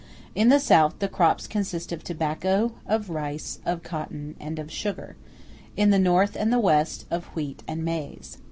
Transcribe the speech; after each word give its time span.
In 0.33 0.49
the 0.49 0.59
South 0.59 0.97
the 0.97 1.07
crops 1.07 1.45
consist 1.45 1.91
of 1.91 2.03
tobacco, 2.03 2.71
of 2.87 3.11
rice, 3.11 3.59
of 3.67 3.83
cotton, 3.83 4.35
and 4.39 4.57
of 4.57 4.71
sugar; 4.71 5.15
in 5.77 5.91
the 5.91 5.99
North 5.99 6.35
and 6.35 6.51
the 6.51 6.57
West, 6.59 7.05
of 7.11 7.25
wheat 7.35 7.61
and 7.67 7.85
maize. 7.85 8.39